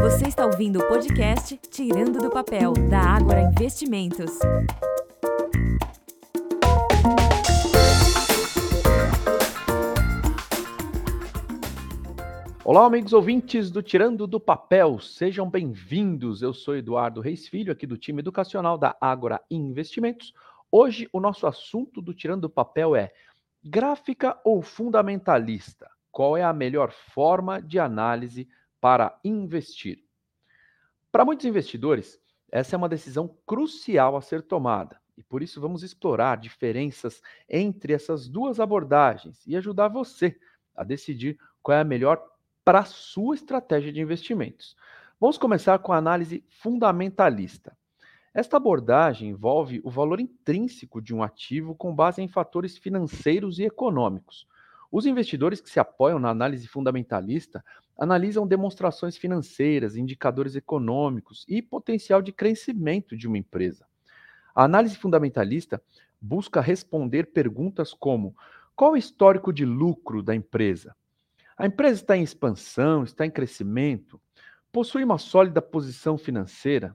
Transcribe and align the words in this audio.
Você 0.00 0.28
está 0.28 0.44
ouvindo 0.44 0.78
o 0.78 0.86
podcast 0.86 1.56
Tirando 1.70 2.18
do 2.18 2.30
Papel, 2.30 2.72
da 2.90 3.00
Ágora 3.00 3.40
Investimentos. 3.42 4.38
Olá, 12.62 12.84
amigos 12.84 13.12
ouvintes 13.12 13.70
do 13.70 13.82
Tirando 13.82 14.26
do 14.26 14.38
Papel, 14.38 14.98
sejam 14.98 15.48
bem-vindos. 15.48 16.42
Eu 16.42 16.52
sou 16.52 16.76
Eduardo 16.76 17.20
Reis 17.20 17.48
Filho, 17.48 17.72
aqui 17.72 17.86
do 17.86 17.96
time 17.96 18.20
educacional 18.20 18.76
da 18.76 18.94
Ágora 19.00 19.40
Investimentos. 19.50 20.34
Hoje, 20.70 21.08
o 21.12 21.20
nosso 21.20 21.46
assunto 21.46 22.02
do 22.02 22.12
Tirando 22.12 22.42
do 22.42 22.50
Papel 22.50 22.94
é 22.94 23.12
gráfica 23.64 24.38
ou 24.44 24.60
fundamentalista? 24.60 25.90
Qual 26.12 26.36
é 26.36 26.42
a 26.42 26.52
melhor 26.52 26.92
forma 26.92 27.60
de 27.60 27.78
análise 27.78 28.46
para 28.86 29.18
investir. 29.24 30.04
Para 31.10 31.24
muitos 31.24 31.44
investidores, 31.44 32.20
essa 32.48 32.76
é 32.76 32.78
uma 32.78 32.88
decisão 32.88 33.36
crucial 33.44 34.16
a 34.16 34.20
ser 34.20 34.42
tomada 34.42 35.00
e 35.16 35.24
por 35.24 35.42
isso 35.42 35.60
vamos 35.60 35.82
explorar 35.82 36.36
diferenças 36.36 37.20
entre 37.48 37.92
essas 37.92 38.28
duas 38.28 38.60
abordagens 38.60 39.44
e 39.44 39.56
ajudar 39.56 39.88
você 39.88 40.38
a 40.72 40.84
decidir 40.84 41.36
qual 41.64 41.76
é 41.76 41.80
a 41.80 41.84
melhor 41.84 42.24
para 42.64 42.78
a 42.78 42.84
sua 42.84 43.34
estratégia 43.34 43.92
de 43.92 44.00
investimentos. 44.00 44.76
Vamos 45.18 45.36
começar 45.36 45.80
com 45.80 45.92
a 45.92 45.96
análise 45.96 46.44
fundamentalista. 46.48 47.76
Esta 48.32 48.56
abordagem 48.56 49.30
envolve 49.30 49.80
o 49.82 49.90
valor 49.90 50.20
intrínseco 50.20 51.02
de 51.02 51.12
um 51.12 51.24
ativo 51.24 51.74
com 51.74 51.92
base 51.92 52.22
em 52.22 52.28
fatores 52.28 52.78
financeiros 52.78 53.58
e 53.58 53.64
econômicos. 53.64 54.46
Os 54.90 55.06
investidores 55.06 55.60
que 55.60 55.70
se 55.70 55.80
apoiam 55.80 56.18
na 56.18 56.30
análise 56.30 56.66
fundamentalista 56.66 57.64
analisam 57.98 58.46
demonstrações 58.46 59.16
financeiras, 59.16 59.96
indicadores 59.96 60.54
econômicos 60.54 61.44
e 61.48 61.60
potencial 61.60 62.22
de 62.22 62.32
crescimento 62.32 63.16
de 63.16 63.26
uma 63.26 63.38
empresa. 63.38 63.86
A 64.54 64.64
análise 64.64 64.96
fundamentalista 64.96 65.82
busca 66.20 66.60
responder 66.60 67.32
perguntas 67.32 67.92
como: 67.92 68.34
qual 68.74 68.92
o 68.92 68.96
histórico 68.96 69.52
de 69.52 69.64
lucro 69.64 70.22
da 70.22 70.34
empresa? 70.34 70.94
A 71.56 71.66
empresa 71.66 72.02
está 72.02 72.16
em 72.16 72.22
expansão, 72.22 73.02
está 73.02 73.24
em 73.24 73.30
crescimento? 73.30 74.20
Possui 74.70 75.02
uma 75.02 75.18
sólida 75.18 75.62
posição 75.62 76.18
financeira? 76.18 76.94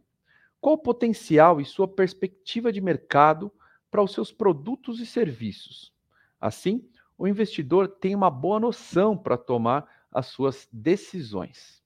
Qual 0.60 0.76
o 0.76 0.78
potencial 0.78 1.60
e 1.60 1.66
sua 1.66 1.88
perspectiva 1.88 2.72
de 2.72 2.80
mercado 2.80 3.52
para 3.90 4.04
os 4.04 4.14
seus 4.14 4.32
produtos 4.32 5.00
e 5.00 5.06
serviços? 5.06 5.92
Assim, 6.40 6.88
o 7.22 7.28
investidor 7.28 7.88
tem 7.88 8.16
uma 8.16 8.32
boa 8.32 8.60
noção 8.60 9.16
para 9.16 9.38
tomar 9.38 9.88
as 10.12 10.26
suas 10.26 10.68
decisões. 10.74 11.80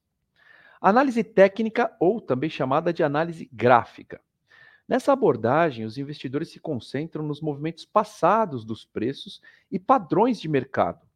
Análise 0.80 1.22
técnica, 1.22 1.94
ou 2.00 2.22
também 2.22 2.48
chamada 2.48 2.90
de 2.90 3.02
análise 3.02 3.46
gráfica. 3.52 4.18
Nessa 4.88 5.12
abordagem, 5.12 5.84
os 5.84 5.98
investidores 5.98 6.48
se 6.48 6.58
concentram 6.58 7.22
nos 7.22 7.42
movimentos 7.42 7.84
passados 7.84 8.64
dos 8.64 8.86
preços 8.86 9.42
e 9.70 9.78
padrões 9.78 10.40
de 10.40 10.48
mercado. 10.48 11.06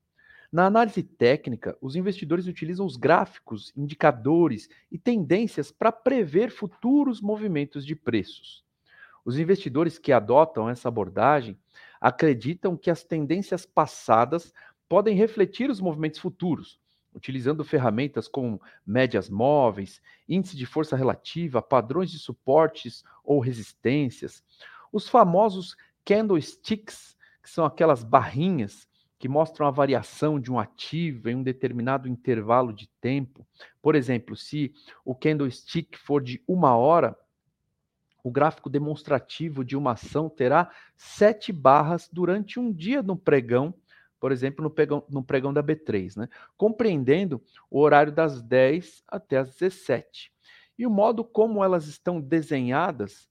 Na 0.53 0.67
análise 0.67 1.03
técnica, 1.03 1.79
os 1.81 1.97
investidores 1.97 2.47
utilizam 2.47 2.85
os 2.85 2.99
gráficos, 2.99 3.73
indicadores 3.75 4.69
e 4.93 4.99
tendências 4.99 5.73
para 5.73 5.91
prever 5.91 6.51
futuros 6.51 7.23
movimentos 7.23 7.87
de 7.87 7.97
preços. 7.97 8.63
Os 9.25 9.39
investidores 9.39 9.99
que 9.99 10.13
adotam 10.13 10.69
essa 10.69 10.89
abordagem 10.89 11.59
acreditam 12.01 12.77
que 12.77 12.91
as 12.91 13.05
tendências 13.05 13.67
passadas 13.67 14.53
podem 14.89 15.15
refletir 15.15 15.71
os 15.71 15.81
movimentos 15.81 16.19
futuros, 16.19 16.81
utilizando 17.15 17.65
ferramentas 17.65 18.27
como 18.27 18.61
médias 18.87 19.29
móveis, 19.29 20.01
índice 20.29 20.57
de 20.57 20.67
força 20.67 20.97
relativa, 20.97 21.61
padrões 21.61 22.11
de 22.11 22.19
suportes 22.19 23.05
ou 23.25 23.41
resistências, 23.41 24.43
os 24.93 25.09
famosos 25.09 25.77
candlesticks, 26.05 27.17
que 27.43 27.51
são 27.51 27.65
aquelas 27.65 28.03
barrinhas 28.03 28.89
que 29.19 29.29
mostram 29.29 29.67
a 29.67 29.71
variação 29.71 30.41
de 30.41 30.51
um 30.51 30.59
ativo 30.59 31.29
em 31.29 31.37
um 31.37 31.43
determinado 31.43 32.09
intervalo 32.09 32.73
de 32.73 32.89
tempo. 33.01 33.47
Por 33.83 33.95
exemplo, 33.95 34.35
se 34.35 34.73
o 35.05 35.15
candlestick 35.15 35.99
for 35.99 36.23
de 36.23 36.43
uma 36.49 36.75
hora, 36.75 37.17
o 38.23 38.31
gráfico 38.31 38.69
demonstrativo 38.69 39.65
de 39.65 39.77
uma 39.77 39.93
ação 39.93 40.29
terá 40.29 40.71
sete 40.97 41.53
barras 41.53 42.09
durante 42.13 42.59
um 42.59 42.73
dia 42.73 43.03
no 43.03 43.17
pregão 43.17 43.75
por 44.21 44.31
exemplo, 44.31 44.63
no 44.63 44.71
pregão, 44.71 45.03
no 45.09 45.25
pregão 45.25 45.53
da 45.53 45.63
B3, 45.63 46.19
né? 46.19 46.29
compreendendo 46.57 47.43
o 47.71 47.81
horário 47.81 48.13
das 48.13 48.43
10 48.43 49.03
até 49.09 49.39
as 49.39 49.49
17. 49.57 50.31
E 50.79 50.87
o 50.87 50.91
modo 50.91 51.25
como 51.25 51.65
elas 51.65 51.87
estão 51.87 52.21
desenhadas 52.21 53.29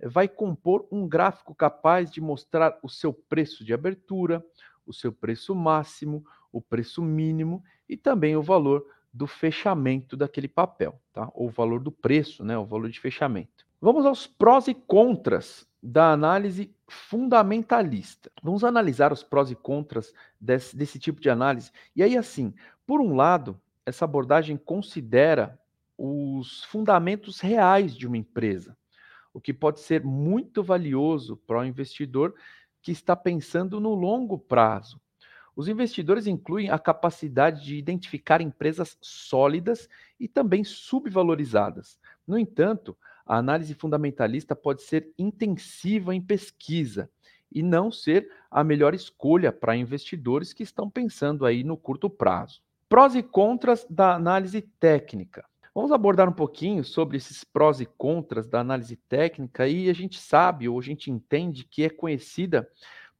vai 0.00 0.28
compor 0.28 0.86
um 0.92 1.08
gráfico 1.08 1.54
capaz 1.54 2.10
de 2.10 2.20
mostrar 2.20 2.78
o 2.84 2.88
seu 2.88 3.12
preço 3.12 3.64
de 3.64 3.74
abertura, 3.74 4.44
o 4.86 4.92
seu 4.92 5.12
preço 5.12 5.54
máximo, 5.56 6.24
o 6.52 6.60
preço 6.60 7.02
mínimo 7.02 7.62
e 7.88 7.96
também 7.96 8.36
o 8.36 8.42
valor 8.42 8.86
do 9.12 9.26
fechamento 9.26 10.16
daquele 10.16 10.46
papel, 10.46 11.00
tá? 11.12 11.28
Ou 11.34 11.48
o 11.48 11.50
valor 11.50 11.80
do 11.80 11.90
preço, 11.90 12.44
né? 12.44 12.56
O 12.56 12.64
valor 12.64 12.88
de 12.88 13.00
fechamento. 13.00 13.66
Vamos 13.80 14.04
aos 14.04 14.26
prós 14.26 14.66
e 14.66 14.74
contras 14.74 15.68
da 15.80 16.12
análise 16.12 16.74
fundamentalista. 16.88 18.30
Vamos 18.42 18.64
analisar 18.64 19.12
os 19.12 19.22
prós 19.22 19.50
e 19.50 19.54
contras 19.54 20.12
desse, 20.40 20.76
desse 20.76 20.98
tipo 20.98 21.20
de 21.20 21.30
análise. 21.30 21.70
E 21.94 22.02
aí, 22.02 22.16
assim, 22.16 22.52
por 22.84 23.00
um 23.00 23.14
lado, 23.14 23.60
essa 23.86 24.04
abordagem 24.04 24.56
considera 24.56 25.58
os 25.96 26.64
fundamentos 26.64 27.40
reais 27.40 27.96
de 27.96 28.06
uma 28.06 28.16
empresa, 28.16 28.76
o 29.32 29.40
que 29.40 29.54
pode 29.54 29.80
ser 29.80 30.04
muito 30.04 30.62
valioso 30.62 31.36
para 31.36 31.60
o 31.60 31.64
investidor 31.64 32.34
que 32.82 32.90
está 32.90 33.14
pensando 33.14 33.80
no 33.80 33.94
longo 33.94 34.38
prazo. 34.38 35.00
Os 35.54 35.68
investidores 35.68 36.26
incluem 36.26 36.70
a 36.70 36.78
capacidade 36.78 37.64
de 37.64 37.76
identificar 37.76 38.40
empresas 38.40 38.96
sólidas 39.00 39.88
e 40.18 40.28
também 40.28 40.62
subvalorizadas. 40.62 41.98
No 42.26 42.38
entanto, 42.38 42.96
a 43.28 43.36
análise 43.36 43.74
fundamentalista 43.74 44.56
pode 44.56 44.82
ser 44.82 45.12
intensiva 45.18 46.14
em 46.14 46.20
pesquisa 46.20 47.10
e 47.52 47.62
não 47.62 47.90
ser 47.90 48.26
a 48.50 48.64
melhor 48.64 48.94
escolha 48.94 49.52
para 49.52 49.76
investidores 49.76 50.54
que 50.54 50.62
estão 50.62 50.88
pensando 50.88 51.44
aí 51.44 51.62
no 51.62 51.76
curto 51.76 52.08
prazo. 52.08 52.62
Prós 52.88 53.14
e 53.14 53.22
contras 53.22 53.86
da 53.88 54.14
análise 54.14 54.62
técnica. 54.62 55.44
Vamos 55.74 55.92
abordar 55.92 56.26
um 56.26 56.32
pouquinho 56.32 56.82
sobre 56.82 57.18
esses 57.18 57.44
prós 57.44 57.80
e 57.80 57.86
contras 57.86 58.48
da 58.48 58.60
análise 58.60 58.96
técnica 58.96 59.68
e 59.68 59.90
a 59.90 59.92
gente 59.92 60.18
sabe 60.18 60.66
ou 60.66 60.78
a 60.78 60.82
gente 60.82 61.10
entende 61.10 61.64
que 61.64 61.84
é 61.84 61.90
conhecida 61.90 62.66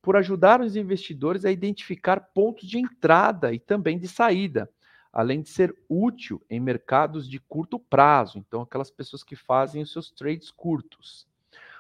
por 0.00 0.16
ajudar 0.16 0.60
os 0.62 0.74
investidores 0.74 1.44
a 1.44 1.52
identificar 1.52 2.30
pontos 2.34 2.66
de 2.66 2.78
entrada 2.78 3.52
e 3.52 3.58
também 3.58 3.98
de 3.98 4.08
saída, 4.08 4.70
além 5.12 5.40
de 5.42 5.48
ser 5.48 5.74
útil 5.88 6.42
em 6.48 6.60
mercados 6.60 7.28
de 7.28 7.38
curto 7.38 7.78
prazo, 7.78 8.38
então 8.38 8.62
aquelas 8.62 8.90
pessoas 8.90 9.22
que 9.22 9.36
fazem 9.36 9.82
os 9.82 9.92
seus 9.92 10.10
trades 10.10 10.50
curtos. 10.50 11.26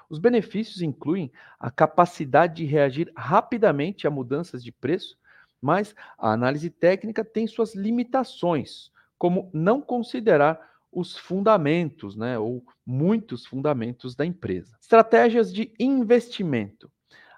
Os 0.08 0.18
benefícios 0.18 0.80
incluem 0.80 1.30
a 1.60 1.70
capacidade 1.70 2.56
de 2.56 2.64
reagir 2.64 3.12
rapidamente 3.14 4.06
a 4.06 4.10
mudanças 4.10 4.64
de 4.64 4.72
preço, 4.72 5.18
mas 5.60 5.94
a 6.16 6.32
análise 6.32 6.70
técnica 6.70 7.24
tem 7.24 7.46
suas 7.46 7.74
limitações, 7.74 8.90
como 9.18 9.50
não 9.52 9.80
considerar 9.80 10.66
os 10.90 11.16
fundamentos, 11.16 12.16
né, 12.16 12.38
ou 12.38 12.64
muitos 12.86 13.44
fundamentos 13.44 14.14
da 14.14 14.24
empresa. 14.24 14.76
Estratégias 14.80 15.52
de 15.52 15.74
investimento. 15.78 16.90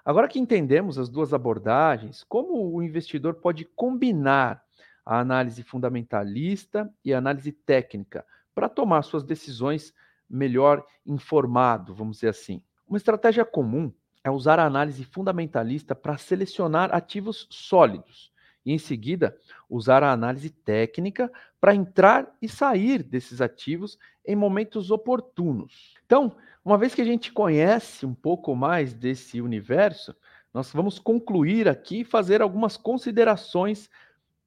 Agora 0.05 0.27
que 0.27 0.39
entendemos 0.39 0.97
as 0.97 1.09
duas 1.09 1.33
abordagens, 1.33 2.23
como 2.23 2.73
o 2.73 2.81
investidor 2.81 3.35
pode 3.35 3.65
combinar 3.65 4.63
a 5.05 5.19
análise 5.19 5.63
fundamentalista 5.63 6.91
e 7.03 7.13
a 7.13 7.17
análise 7.17 7.51
técnica, 7.51 8.25
para 8.53 8.69
tomar 8.69 9.01
suas 9.03 9.23
decisões 9.23 9.93
melhor 10.29 10.85
informado, 11.05 11.93
vamos 11.93 12.17
dizer 12.17 12.29
assim. 12.29 12.61
Uma 12.87 12.97
estratégia 12.97 13.45
comum 13.45 13.91
é 14.23 14.29
usar 14.29 14.59
a 14.59 14.65
análise 14.65 15.03
fundamentalista 15.03 15.95
para 15.95 16.17
selecionar 16.17 16.93
ativos 16.93 17.47
sólidos 17.49 18.31
e, 18.65 18.71
em 18.71 18.77
seguida, 18.77 19.35
usar 19.69 20.03
a 20.03 20.11
análise 20.11 20.49
técnica 20.49 21.31
para 21.59 21.73
entrar 21.73 22.31
e 22.41 22.47
sair 22.47 23.01
desses 23.01 23.41
ativos 23.41 23.97
em 24.25 24.35
momentos 24.35 24.91
oportunos. 24.91 25.95
Então, 26.05 26.35
uma 26.63 26.77
vez 26.77 26.93
que 26.93 27.01
a 27.01 27.05
gente 27.05 27.31
conhece 27.31 28.05
um 28.05 28.13
pouco 28.13 28.55
mais 28.55 28.93
desse 28.93 29.41
universo, 29.41 30.15
nós 30.53 30.71
vamos 30.71 30.99
concluir 30.99 31.67
aqui 31.67 32.01
e 32.01 32.05
fazer 32.05 32.41
algumas 32.41 32.77
considerações 32.77 33.89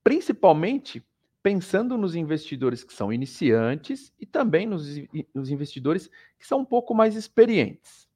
principalmente 0.04 1.04
pensando 1.42 1.98
nos 1.98 2.14
investidores 2.14 2.84
que 2.84 2.92
são 2.92 3.12
iniciantes 3.12 4.12
e 4.20 4.24
também 4.24 4.66
nos, 4.66 4.86
nos 5.34 5.50
investidores 5.50 6.08
que 6.38 6.46
são 6.46 6.60
um 6.60 6.64
pouco 6.64 6.94
mais 6.94 7.16
experientes. 7.16 8.08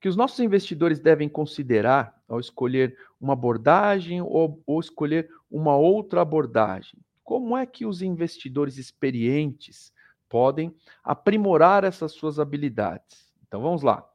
Que 0.00 0.08
os 0.08 0.16
nossos 0.16 0.40
investidores 0.40 0.98
devem 0.98 1.28
considerar 1.28 2.20
ao 2.26 2.40
escolher 2.40 2.98
uma 3.20 3.34
abordagem 3.34 4.20
ou, 4.20 4.62
ou 4.66 4.80
escolher 4.80 5.30
uma 5.50 5.76
outra 5.76 6.22
abordagem. 6.22 6.98
Como 7.22 7.56
é 7.56 7.64
que 7.64 7.86
os 7.86 8.02
investidores 8.02 8.78
experientes 8.78 9.92
podem 10.30 10.74
aprimorar 11.02 11.82
essas 11.82 12.12
suas 12.12 12.38
habilidades. 12.38 13.30
Então 13.46 13.60
vamos 13.60 13.82
lá. 13.82 14.08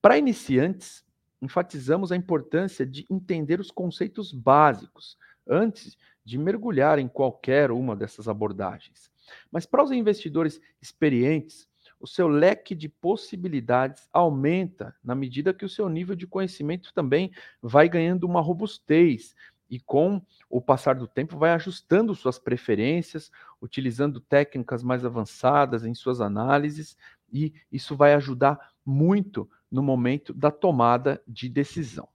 Para 0.00 0.18
iniciantes, 0.18 1.04
enfatizamos 1.42 2.10
a 2.10 2.16
importância 2.16 2.86
de 2.86 3.04
entender 3.10 3.60
os 3.60 3.70
conceitos 3.70 4.32
básicos 4.32 5.16
antes 5.48 5.96
de 6.24 6.36
mergulhar 6.38 6.98
em 6.98 7.08
qualquer 7.08 7.70
uma 7.70 7.96
dessas 7.96 8.28
abordagens. 8.28 9.10
Mas 9.50 9.64
para 9.66 9.82
os 9.82 9.90
investidores 9.90 10.60
experientes, 10.80 11.68
o 12.00 12.06
seu 12.06 12.28
leque 12.28 12.74
de 12.74 12.88
possibilidades 12.88 14.08
aumenta 14.12 14.94
na 15.02 15.14
medida 15.14 15.54
que 15.54 15.64
o 15.64 15.68
seu 15.68 15.88
nível 15.88 16.14
de 16.14 16.26
conhecimento 16.26 16.92
também 16.92 17.32
vai 17.60 17.88
ganhando 17.88 18.24
uma 18.24 18.40
robustez 18.40 19.34
e 19.68 19.78
com 19.80 20.22
o 20.48 20.60
passar 20.60 20.94
do 20.94 21.06
tempo 21.06 21.36
vai 21.36 21.50
ajustando 21.50 22.14
suas 22.14 22.38
preferências, 22.38 23.30
utilizando 23.60 24.20
técnicas 24.20 24.82
mais 24.82 25.04
avançadas 25.04 25.84
em 25.84 25.94
suas 25.94 26.20
análises 26.20 26.96
e 27.30 27.52
isso 27.70 27.96
vai 27.96 28.14
ajudar 28.14 28.72
muito 28.84 29.48
no 29.70 29.82
momento 29.82 30.32
da 30.32 30.50
tomada 30.50 31.22
de 31.26 31.48
decisão. 31.48 32.08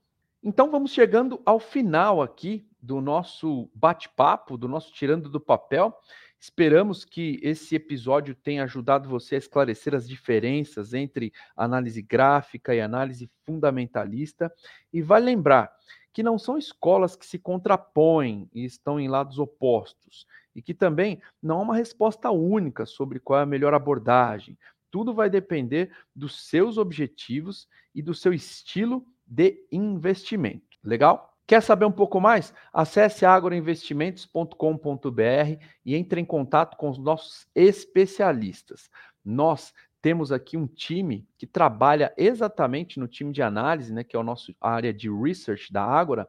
Então 0.46 0.70
vamos 0.70 0.92
chegando 0.92 1.40
ao 1.46 1.58
final 1.58 2.20
aqui 2.20 2.68
do 2.78 3.00
nosso 3.00 3.70
bate-papo, 3.74 4.58
do 4.58 4.68
nosso 4.68 4.92
tirando 4.92 5.30
do 5.30 5.40
papel. 5.40 5.98
Esperamos 6.38 7.02
que 7.02 7.40
esse 7.42 7.74
episódio 7.74 8.34
tenha 8.34 8.64
ajudado 8.64 9.08
você 9.08 9.36
a 9.36 9.38
esclarecer 9.38 9.94
as 9.94 10.06
diferenças 10.06 10.92
entre 10.92 11.32
análise 11.56 12.02
gráfica 12.02 12.74
e 12.74 12.82
análise 12.82 13.30
fundamentalista. 13.46 14.52
E 14.92 15.00
vai 15.00 15.18
lembrar 15.18 15.74
que 16.12 16.22
não 16.22 16.38
são 16.38 16.58
escolas 16.58 17.16
que 17.16 17.24
se 17.24 17.38
contrapõem 17.38 18.46
e 18.52 18.66
estão 18.66 19.00
em 19.00 19.08
lados 19.08 19.38
opostos, 19.38 20.26
e 20.54 20.60
que 20.60 20.74
também 20.74 21.22
não 21.42 21.60
há 21.60 21.62
uma 21.62 21.76
resposta 21.76 22.30
única 22.30 22.84
sobre 22.84 23.18
qual 23.18 23.40
é 23.40 23.42
a 23.44 23.46
melhor 23.46 23.72
abordagem. 23.72 24.58
Tudo 24.90 25.14
vai 25.14 25.30
depender 25.30 25.90
dos 26.14 26.46
seus 26.46 26.76
objetivos 26.76 27.66
e 27.94 28.02
do 28.02 28.12
seu 28.12 28.34
estilo 28.34 29.06
de 29.34 29.66
investimento. 29.72 30.78
Legal? 30.82 31.34
Quer 31.46 31.62
saber 31.62 31.84
um 31.84 31.92
pouco 31.92 32.20
mais? 32.20 32.54
Acesse 32.72 33.26
agroinvestimentos.com.br 33.26 35.62
e 35.84 35.94
entre 35.94 36.20
em 36.20 36.24
contato 36.24 36.76
com 36.76 36.88
os 36.88 36.98
nossos 36.98 37.46
especialistas. 37.54 38.88
Nós 39.24 39.74
temos 40.00 40.30
aqui 40.30 40.56
um 40.56 40.66
time 40.66 41.26
que 41.36 41.46
trabalha 41.46 42.14
exatamente 42.16 43.00
no 43.00 43.08
time 43.08 43.32
de 43.32 43.42
análise, 43.42 43.92
né, 43.92 44.04
que 44.04 44.16
é 44.16 44.20
a 44.20 44.22
nossa 44.22 44.54
área 44.60 44.92
de 44.92 45.10
research 45.10 45.72
da 45.72 45.82
Ágora, 45.82 46.28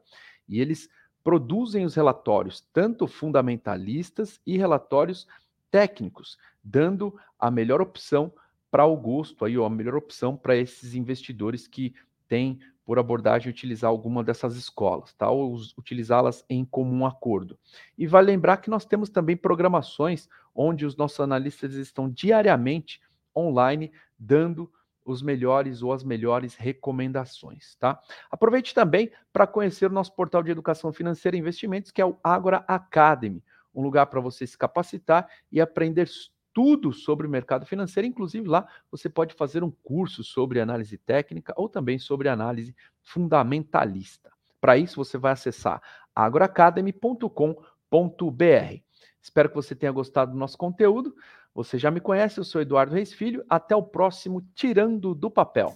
e 0.49 0.59
eles 0.59 0.89
produzem 1.23 1.85
os 1.85 1.95
relatórios, 1.95 2.61
tanto 2.73 3.07
fundamentalistas 3.07 4.39
e 4.45 4.57
relatórios 4.57 5.27
técnicos, 5.69 6.37
dando 6.63 7.15
a 7.39 7.51
melhor 7.51 7.81
opção 7.81 8.33
para 8.71 8.85
o 8.85 8.97
gosto, 8.97 9.45
aí, 9.45 9.57
ó, 9.57 9.65
a 9.65 9.69
melhor 9.69 9.95
opção 9.95 10.35
para 10.35 10.55
esses 10.55 10.95
investidores 10.95 11.67
que 11.67 11.93
têm 12.27 12.59
por 12.85 12.99
abordagem 12.99 13.49
utilizar 13.49 13.89
alguma 13.89 14.23
dessas 14.23 14.55
escolas, 14.55 15.13
tá? 15.13 15.29
ou 15.29 15.57
utilizá-las 15.77 16.45
em 16.47 16.63
comum 16.63 17.05
acordo. 17.05 17.57
E 17.97 18.05
vai 18.05 18.23
lembrar 18.23 18.57
que 18.57 18.69
nós 18.69 18.85
temos 18.85 19.09
também 19.09 19.35
programações 19.35 20.29
onde 20.53 20.85
os 20.85 20.95
nossos 20.95 21.19
analistas 21.19 21.73
estão 21.73 22.07
diariamente 22.09 23.01
online, 23.35 23.91
dando 24.17 24.71
os 25.03 25.21
melhores 25.21 25.83
ou 25.83 25.91
as 25.93 26.03
melhores 26.03 26.55
recomendações, 26.55 27.75
tá? 27.75 27.99
Aproveite 28.31 28.73
também 28.73 29.11
para 29.31 29.45
conhecer 29.45 29.85
o 29.85 29.93
nosso 29.93 30.13
portal 30.15 30.41
de 30.41 30.51
educação 30.51 30.91
financeira 30.91 31.37
e 31.37 31.39
investimentos, 31.39 31.91
que 31.91 32.01
é 32.01 32.05
o 32.05 32.17
Agora 32.23 32.63
Academy, 32.67 33.43
um 33.73 33.83
lugar 33.83 34.07
para 34.07 34.21
você 34.21 34.47
se 34.47 34.57
capacitar 34.57 35.27
e 35.51 35.61
aprender 35.61 36.07
tudo 36.55 36.93
sobre 36.93 37.27
o 37.27 37.29
mercado 37.29 37.65
financeiro, 37.65 38.07
inclusive 38.07 38.47
lá 38.47 38.65
você 38.89 39.09
pode 39.09 39.35
fazer 39.35 39.61
um 39.61 39.69
curso 39.69 40.23
sobre 40.23 40.61
análise 40.61 40.97
técnica 40.97 41.53
ou 41.57 41.67
também 41.67 41.99
sobre 41.99 42.29
análise 42.29 42.73
fundamentalista. 43.03 44.31
Para 44.61 44.77
isso 44.77 44.95
você 44.95 45.17
vai 45.17 45.33
acessar 45.33 45.81
agroacademy.com.br. 46.15 48.79
Espero 49.21 49.49
que 49.49 49.55
você 49.55 49.75
tenha 49.75 49.91
gostado 49.91 50.31
do 50.31 50.37
nosso 50.37 50.57
conteúdo. 50.57 51.13
Você 51.53 51.77
já 51.77 51.91
me 51.91 51.99
conhece, 51.99 52.39
eu 52.39 52.45
sou 52.45 52.61
Eduardo 52.61 52.95
Reis 52.95 53.11
Filho. 53.11 53.43
Até 53.49 53.75
o 53.75 53.83
próximo 53.83 54.41
Tirando 54.55 55.13
do 55.13 55.29
Papel. 55.29 55.75